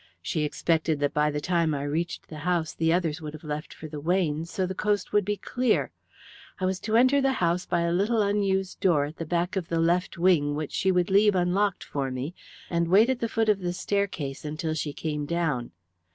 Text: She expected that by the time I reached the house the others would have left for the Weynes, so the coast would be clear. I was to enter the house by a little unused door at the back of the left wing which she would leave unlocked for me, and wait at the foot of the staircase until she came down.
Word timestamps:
She 0.23 0.41
expected 0.43 0.99
that 1.01 1.13
by 1.13 1.29
the 1.29 1.39
time 1.39 1.75
I 1.75 1.83
reached 1.83 2.27
the 2.27 2.39
house 2.39 2.73
the 2.73 2.91
others 2.91 3.21
would 3.21 3.33
have 3.33 3.43
left 3.43 3.71
for 3.71 3.87
the 3.87 3.99
Weynes, 3.99 4.49
so 4.49 4.65
the 4.65 4.73
coast 4.73 5.13
would 5.13 5.23
be 5.23 5.37
clear. 5.37 5.91
I 6.59 6.65
was 6.65 6.79
to 6.79 6.97
enter 6.97 7.21
the 7.21 7.33
house 7.33 7.67
by 7.67 7.81
a 7.81 7.91
little 7.91 8.19
unused 8.23 8.79
door 8.79 9.05
at 9.05 9.17
the 9.17 9.27
back 9.27 9.55
of 9.55 9.67
the 9.67 9.79
left 9.79 10.17
wing 10.17 10.55
which 10.55 10.71
she 10.71 10.91
would 10.91 11.11
leave 11.11 11.35
unlocked 11.35 11.83
for 11.83 12.09
me, 12.09 12.33
and 12.67 12.87
wait 12.87 13.11
at 13.11 13.19
the 13.19 13.29
foot 13.29 13.47
of 13.47 13.59
the 13.59 13.73
staircase 13.73 14.43
until 14.43 14.73
she 14.73 14.91
came 14.91 15.27
down. 15.27 15.69